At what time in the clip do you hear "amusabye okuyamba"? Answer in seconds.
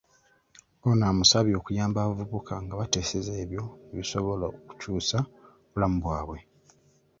1.11-1.97